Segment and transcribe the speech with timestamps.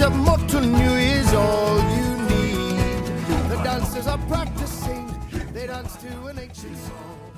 [0.00, 3.04] The of Motunui is all you need.
[3.50, 5.04] The dancers are practicing,
[5.52, 7.28] they dance to an ancient song.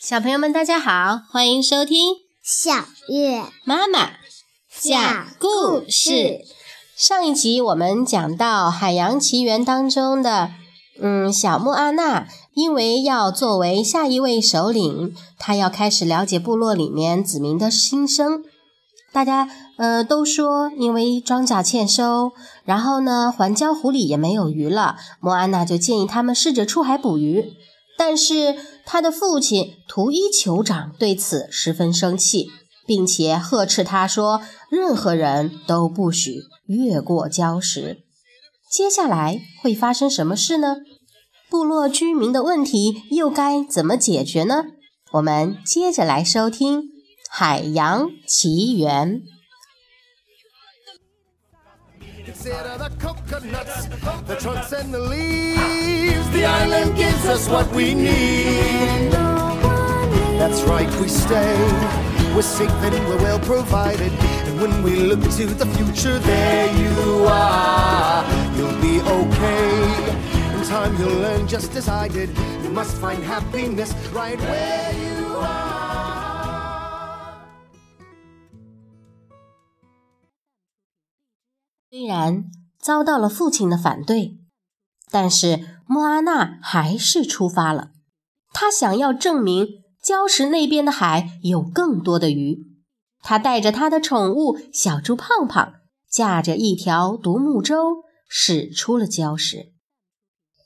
[0.00, 2.72] 小朋友们，大家好，欢迎收听小
[3.08, 4.10] 月妈妈
[4.76, 6.40] 讲故事。
[6.96, 10.50] 上一集我们讲到《海洋奇缘》当中的，
[11.00, 18.42] 嗯，小莫阿娜因为要作为下一位首领，她要开始了解部落里面子民的心声。
[19.12, 22.32] 大家呃都说，因为庄稼欠收，
[22.64, 27.52] 然后呢环礁湖里也没有鱼了，莫安娜就建议他们试着出海捕鱼。
[27.96, 28.54] 但是
[28.86, 32.48] 他的父亲图伊酋长对此十分生气，
[32.86, 34.40] 并且呵斥他说
[34.70, 38.04] ：“任何人都不许越过礁石。”
[38.70, 40.76] 接下来会发生什么事呢？
[41.50, 44.66] 部落居民的问题又该怎么解决呢？
[45.14, 46.82] 我们接着来收听
[47.29, 49.21] 《海洋奇缘》。
[52.25, 53.87] Consider the coconuts,
[54.27, 56.29] the trunks and the leaves.
[56.31, 59.11] The island gives us what we need.
[60.39, 61.55] That's right, we stay.
[62.35, 64.11] We're safe and we're well provided.
[64.47, 68.25] And when we look to the future, there you are.
[68.57, 70.55] You'll be okay.
[70.55, 72.29] In time, you'll learn just as I did.
[72.63, 75.76] You must find happiness right where you are.
[81.98, 82.44] 虽然
[82.80, 84.38] 遭到了父亲的反对，
[85.10, 87.90] 但是莫阿娜还是出发了。
[88.52, 89.66] 他想要证明
[90.00, 92.68] 礁石那边的海有更多的鱼。
[93.20, 95.72] 他带着他的宠物小猪胖胖，
[96.08, 99.72] 驾着一条独木舟驶出了礁石。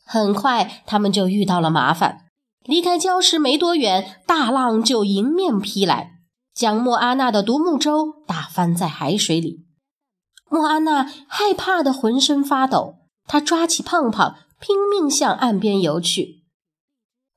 [0.04, 2.26] 很快，他们就遇到了麻烦。
[2.66, 6.10] 离开礁石没多远，大浪就迎面劈来，
[6.54, 9.64] 将莫阿娜的独木舟打翻在海水里。
[10.52, 16.44] 莫安娜害怕的浑身发抖，她抓起胖胖，拼命向岸边游去。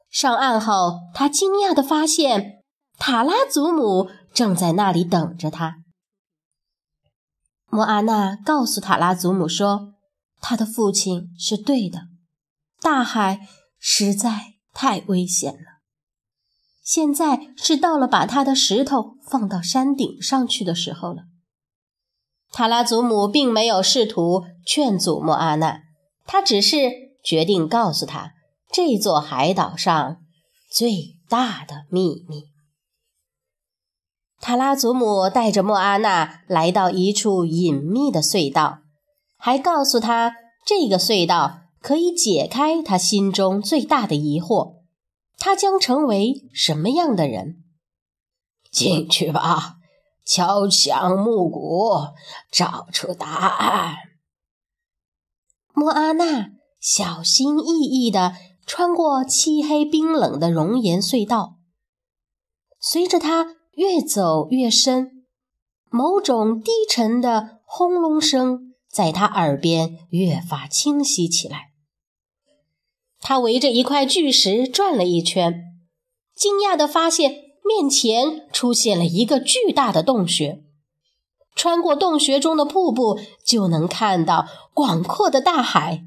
[0.09, 2.61] 上岸后，她惊讶的发现
[2.97, 5.77] 塔拉祖母正在那里等着她。
[7.67, 9.93] 莫安娜告诉塔拉祖母说
[10.41, 12.09] ：“她的父亲是对的，
[12.81, 13.47] 大海
[13.79, 15.79] 实在太危险了。
[16.83, 21.23] 现在是到了把他的石头放到山顶上去的时候了。”
[22.55, 25.81] 塔拉祖母并没有试图劝阻莫阿娜，
[26.25, 26.89] 她只是
[27.21, 28.31] 决定告诉她
[28.71, 30.21] 这座海岛上
[30.71, 32.45] 最大的秘密。
[34.39, 38.77] 塔拉祖母带着莫阿娜来到一处隐秘的隧道，
[39.35, 44.75] 还告诉她这个隧道可以解开她心中最大的疑惑：
[45.38, 47.57] 她将成为什么样的人？
[48.71, 49.73] 进去吧。
[50.25, 51.91] 敲响木鼓，
[52.52, 53.96] 找出答案。
[55.74, 56.50] 莫阿娜
[56.80, 58.34] 小心翼翼地
[58.66, 61.58] 穿过漆黑冰冷的熔岩隧道，
[62.80, 65.25] 随着她越走越深，
[65.91, 71.74] 某种低沉的轰隆声在她耳边越发清晰起来。
[73.19, 75.75] 她围着一块巨石转了一圈，
[76.36, 77.44] 惊讶地发现。
[77.67, 80.63] 面前出现了一个巨大的洞穴，
[81.55, 86.05] 穿过洞穴中的瀑布，就能看到广阔的大海，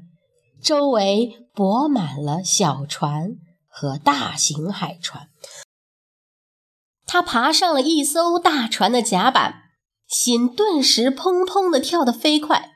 [0.61, 3.35] 周围泊满了小船
[3.67, 5.27] 和大型海船。
[7.05, 9.63] 他爬上了一艘大船的甲板，
[10.07, 12.71] 心顿时砰砰地跳得飞快。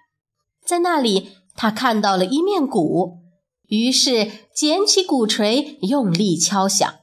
[0.66, 3.20] 在那里，他看到了一面鼓，
[3.68, 6.96] 于是捡起鼓槌，用力敲响。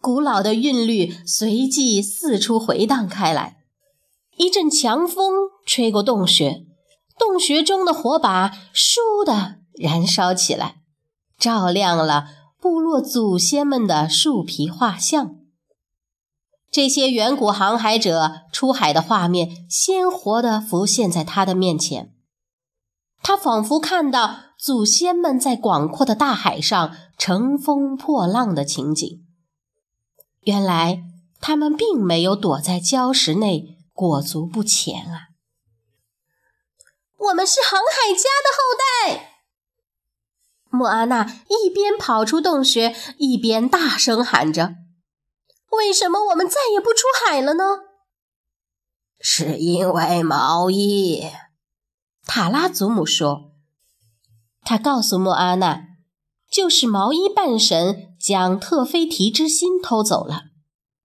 [0.00, 3.58] 古老的韵律随即四处回荡开来，
[4.36, 5.34] 一阵强风
[5.66, 6.64] 吹过洞穴，
[7.18, 10.76] 洞穴中的火把倏地燃烧起来，
[11.38, 15.36] 照亮了部落祖先们的树皮画像。
[16.70, 22.14] 这些远古航海者出海的画面鲜活地浮现在他的面前，
[23.22, 29.26] 他仿佛看到祖先们在广阔的大海上乘风破浪的情景。
[30.40, 31.02] 原来
[31.40, 35.28] 他们并没有躲在礁石内裹足不前啊！
[37.18, 38.74] 我们是航海家的后
[39.14, 39.42] 代。
[40.70, 44.74] 莫阿娜一边跑出洞穴，一边大声喊着
[45.72, 47.64] ：“为什么我们再也不出海了呢？”
[49.20, 51.28] 是因为毛衣。
[52.24, 53.52] 塔拉祖母说
[54.62, 55.88] ：“他告诉莫阿娜。”
[56.50, 60.42] 就是毛衣半神将特菲提之心偷走了。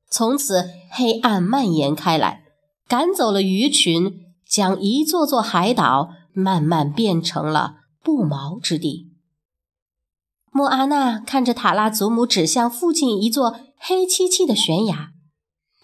[0.10, 2.44] 从此黑暗蔓延开来，
[2.88, 9.14] 赶走了鱼群，将一座座海岛慢慢变成了不毛之地。
[10.52, 15.12] 莫阿娜看着塔拉祖母指向附近一座黑漆漆的悬崖，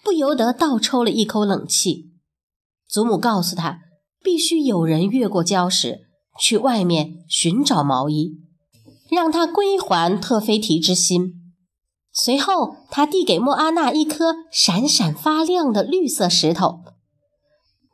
[0.02, 2.12] 不由得倒抽了一口冷气。
[2.88, 3.80] 祖母告诉他，
[4.22, 6.08] 必须有人越过礁石，
[6.38, 8.41] 去外面寻找毛衣，
[9.12, 11.34] 让他归还特菲提之心。
[12.12, 16.80] 随后，他递给莫阿娜一颗闪闪发亮的绿色石头，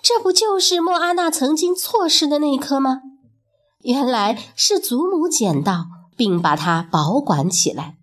[0.02, 3.02] 这不就是莫阿娜曾经错失的那颗吗？
[3.82, 5.86] 原来是祖母捡到。
[6.18, 7.94] 并把它保管起来，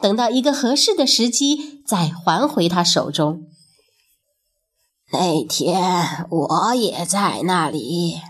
[0.00, 3.42] 等到一个合适的时机再还回他手中。
[5.12, 8.22] 那天我也在那里，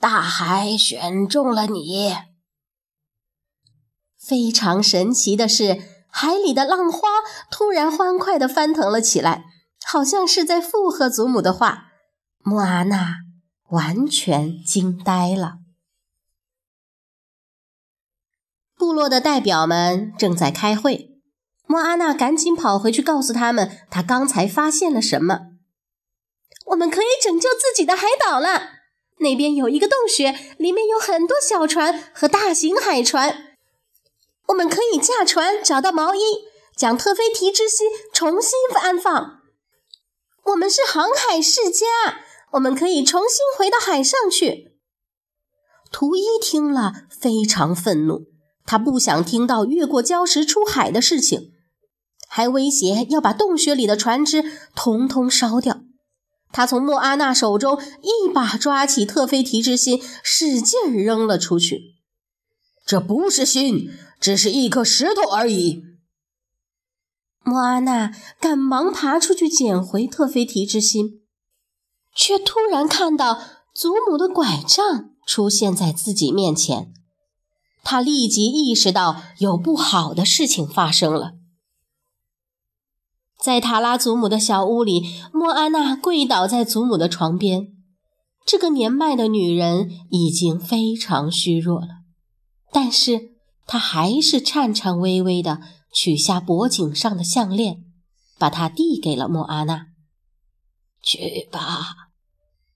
[0.00, 2.14] 大海选中了你。
[4.26, 7.08] 非常神奇的是，海里的浪花
[7.50, 9.44] 突然欢快地翻腾了起来，
[9.84, 11.88] 好像是在附和祖母的话。
[12.42, 13.16] 莫阿娜
[13.70, 15.58] 完全惊呆了。
[18.76, 21.20] 部落的代表们正在开会，
[21.66, 25.52] 莫阿娜赶紧跑回去告诉他们，她刚才发现了什么。
[26.66, 28.70] 我们可以拯救自己的海岛了。
[29.18, 33.53] 那边有一个洞穴，里面有很多小船和大型海船。
[34.48, 36.20] 我们可以驾船找到毛衣，
[36.76, 38.50] 将特菲提之心重新
[38.82, 39.40] 安放。
[40.44, 41.86] 我们是航海世家，
[42.52, 44.76] 我们可以重新回到海上去。
[45.90, 48.26] 图一听了，非常愤怒。
[48.66, 51.52] 他不想听到越过礁石出海的事情，
[52.28, 54.44] 还威胁要把洞穴里的船只
[54.74, 55.80] 统统烧掉。
[56.52, 61.94] 他从莫阿娜手中一把抓起特菲提之心，使劲扔了出去。
[62.86, 63.90] 这不是心，
[64.24, 65.84] 只是一颗石头而已。
[67.44, 68.10] 莫阿娜
[68.40, 71.20] 赶忙爬出去捡回特菲提之心，
[72.16, 73.38] 却突然看到
[73.74, 76.90] 祖母的拐杖出现在自己面前。
[77.82, 81.34] 他立即意识到有不好的事情发生了。
[83.38, 85.02] 在塔拉祖母的小屋里，
[85.34, 87.74] 莫安娜跪倒在祖母的床边。
[88.46, 91.88] 这个年迈的女人已经非常虚弱了，
[92.72, 93.33] 但是
[93.66, 95.60] 他还是颤颤巍巍地
[95.92, 97.84] 取下脖颈上的项链，
[98.38, 99.86] 把它递给了莫阿娜。
[101.02, 102.10] 去吧，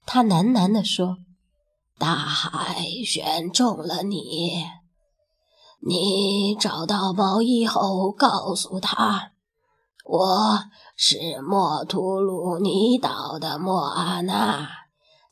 [0.06, 1.18] 他喃喃地说
[1.98, 4.64] ：“大海选中了你。”
[5.80, 9.30] 你找到毛衣后，告诉他，
[10.04, 10.58] 我
[10.96, 14.68] 是莫图鲁尼岛的莫阿娜，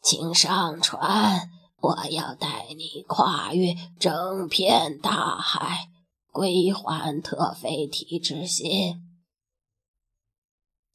[0.02, 1.50] 请上船，
[1.81, 5.88] 我要带你跨越整片大海，
[6.32, 9.02] 归还特菲提之心。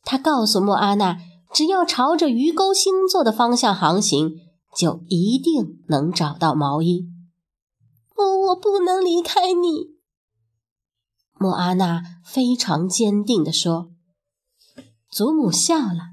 [0.03, 1.19] 他告诉莫阿娜，
[1.53, 4.39] 只要朝着鱼钩星座的方向航行，
[4.75, 7.07] 就一定能找到毛衣。
[8.15, 9.95] 我不能离开你，
[11.33, 13.91] 莫阿娜非常坚定地说。
[15.09, 16.11] 祖母笑了。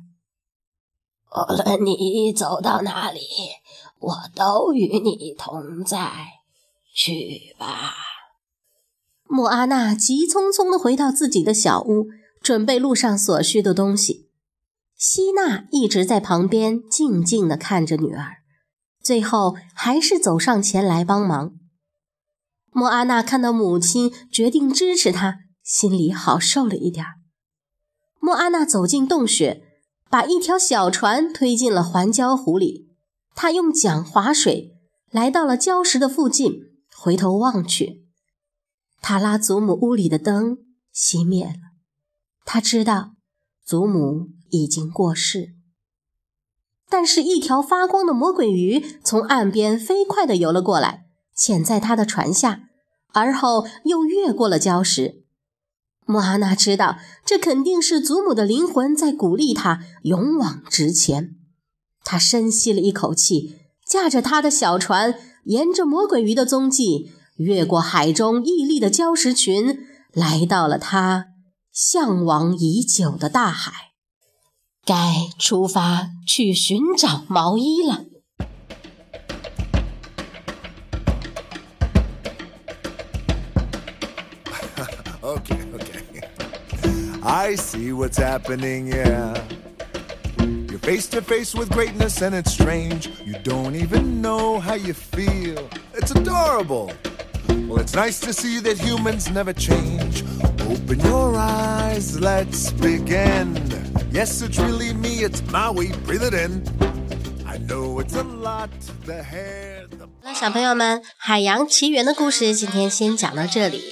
[1.30, 3.20] 无论你走到哪里，
[4.00, 6.11] 我都与你同在。
[6.95, 7.95] 去吧。
[9.28, 12.09] 莫阿娜急匆匆地回到自己的小屋，
[12.43, 14.31] 准备路上所需的东西。
[14.97, 18.38] 希娜一直在旁边静静地看着女儿，
[19.00, 21.52] 最后还是走上前来帮忙。
[22.73, 27.12] 莫阿娜看到母亲决定支持她，心里好受了一点儿。
[28.19, 29.62] 莫阿娜走进洞穴，
[30.11, 32.88] 把一条小船推进了环礁湖里。
[33.40, 34.75] 他用桨划水，
[35.12, 38.04] 来到了礁石的附近，回头望去，
[39.00, 40.59] 塔拉祖母屋里的灯
[40.92, 41.52] 熄灭了。
[42.45, 43.12] 他知道
[43.64, 45.54] 祖母已经过世，
[46.90, 52.62] 但是，一条发光的魔鬼鱼从岸边飞快地游了过来，潜在他的船下。
[53.12, 55.23] 而后又越过了礁石。
[56.04, 61.38] 莫阿娜知道，这肯定是祖母的灵魂在鼓励他勇往直前。
[62.05, 65.14] 他深吸了一口气，驾着他的小船，
[65.45, 69.78] 沿着魔鬼鱼的踪迹，越过海中屹立的礁石群，
[70.12, 71.26] 来到了他
[71.73, 73.73] 向往已久的大海。
[74.85, 74.97] 该
[75.38, 78.05] 出发去寻找毛衣了。
[85.21, 85.69] okok
[87.21, 89.35] I see what's happening, yeah.
[90.88, 93.11] Face to face with greatness and it's strange.
[93.26, 95.68] You don't even know how you feel.
[95.95, 96.90] It's adorable.
[97.68, 100.25] Well, it's nice to see that humans never change.
[100.62, 103.54] Open your eyes, let's begin.
[104.11, 106.64] Yes, it's really me, it's Maui, breathe it in.
[107.47, 108.71] I know it's a lot,
[109.04, 113.83] the hair, the 那小朋友们，《海洋奇缘》的故事今天先讲到这里。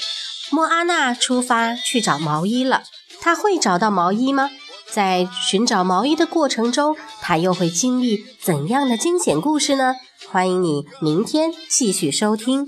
[0.50, 2.84] 莫阿娜出发去找毛衣了，
[3.20, 4.48] 她会找到毛衣吗？
[4.91, 9.95] 在寻找毛衣的过程中，她又会经历怎样的惊险故事呢？
[10.29, 12.67] 欢迎你明天继续收听。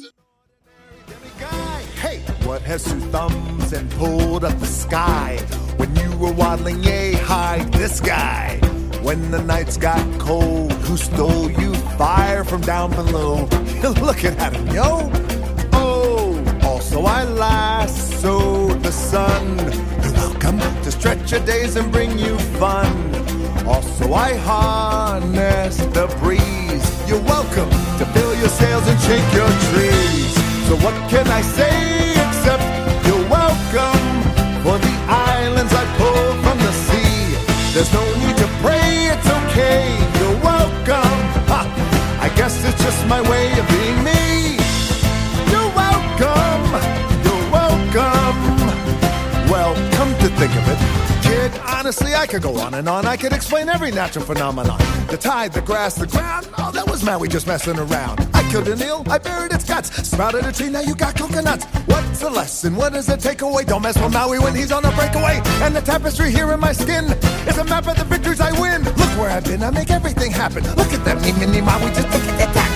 [1.39, 1.81] guy.
[2.01, 5.37] Hey, what has two thumbs and pulled up the sky?
[5.77, 8.59] When you were waddling yay high, this guy.
[9.03, 13.47] When the nights got cold, who stole you fire from down below?
[13.81, 15.11] You're looking at him, yo.
[15.73, 19.57] Oh, also I lassoed the sun.
[21.30, 22.88] Your days and bring you fun.
[23.66, 26.86] Also I harness the breeze.
[27.06, 27.68] You're welcome
[27.98, 30.32] to fill your sails and shake your trees.
[30.68, 32.64] So what can I say except
[33.06, 34.08] you're welcome
[34.64, 37.36] for the islands I pull from the sea?
[37.74, 39.84] There's no need to pray, it's okay.
[40.18, 41.18] You're welcome.
[41.52, 41.60] Ha!
[42.22, 44.37] I guess it's just my way of being me.
[51.66, 53.06] Honestly, I could go on and on.
[53.06, 54.78] I could explain every natural phenomenon.
[55.08, 56.48] The tide, the grass, the ground.
[56.58, 58.28] Oh, that was Maui just messing around.
[58.34, 59.88] I killed an eel, I buried its guts.
[60.08, 61.64] Sprouted a tree, now you got coconuts.
[61.86, 62.76] What's the lesson?
[62.76, 63.64] What does it take away?
[63.64, 65.40] Don't mess with Maui when he's on a breakaway.
[65.62, 67.04] And the tapestry here in my skin
[67.46, 68.84] is a map of the victories I win.
[68.84, 70.64] Look where I've been, I make everything happen.
[70.76, 72.67] Look at that, me, mini Maui, just look at that.